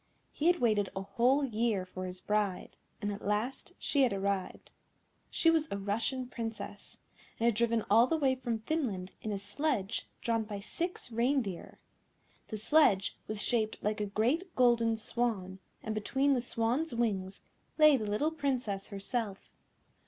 He 0.31 0.47
had 0.47 0.59
waited 0.59 0.89
a 0.95 1.03
whole 1.03 1.43
year 1.45 1.85
for 1.85 2.07
his 2.07 2.19
bride, 2.19 2.75
and 3.03 3.11
at 3.13 3.23
last 3.23 3.73
she 3.77 4.01
had 4.01 4.11
arrived. 4.11 4.71
She 5.29 5.51
was 5.51 5.67
a 5.71 5.77
Russian 5.77 6.25
Princess, 6.27 6.97
and 7.39 7.45
had 7.45 7.53
driven 7.53 7.85
all 7.87 8.07
the 8.07 8.17
way 8.17 8.33
from 8.33 8.57
Finland 8.61 9.11
in 9.21 9.31
a 9.31 9.37
sledge 9.37 10.07
drawn 10.19 10.43
by 10.43 10.57
six 10.57 11.11
reindeer. 11.11 11.77
The 12.47 12.57
sledge 12.57 13.15
was 13.27 13.43
shaped 13.43 13.77
like 13.83 14.01
a 14.01 14.07
great 14.07 14.55
golden 14.55 14.97
swan, 14.97 15.59
and 15.83 15.93
between 15.93 16.33
the 16.33 16.41
swan's 16.41 16.95
wings 16.95 17.41
lay 17.77 17.95
the 17.95 18.09
little 18.09 18.31
Princess 18.31 18.87
herself. 18.89 19.51